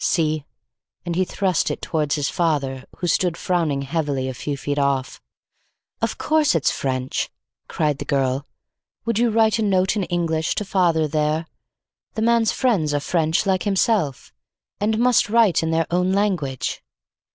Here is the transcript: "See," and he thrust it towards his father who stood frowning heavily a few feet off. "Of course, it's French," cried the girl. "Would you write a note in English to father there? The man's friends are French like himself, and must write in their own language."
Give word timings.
"See," 0.03 0.45
and 1.05 1.15
he 1.15 1.23
thrust 1.23 1.69
it 1.69 1.79
towards 1.79 2.15
his 2.15 2.27
father 2.27 2.85
who 2.97 3.05
stood 3.05 3.37
frowning 3.37 3.83
heavily 3.83 4.27
a 4.27 4.33
few 4.33 4.57
feet 4.57 4.79
off. 4.79 5.21
"Of 6.01 6.17
course, 6.17 6.55
it's 6.55 6.71
French," 6.71 7.29
cried 7.67 7.99
the 7.99 8.05
girl. 8.05 8.47
"Would 9.05 9.19
you 9.19 9.29
write 9.29 9.59
a 9.59 9.61
note 9.61 9.95
in 9.95 10.05
English 10.05 10.55
to 10.55 10.65
father 10.65 11.07
there? 11.07 11.45
The 12.15 12.23
man's 12.23 12.51
friends 12.51 12.95
are 12.95 12.99
French 12.99 13.45
like 13.45 13.61
himself, 13.61 14.33
and 14.79 14.97
must 14.97 15.29
write 15.29 15.61
in 15.61 15.69
their 15.69 15.85
own 15.91 16.11
language." 16.13 16.81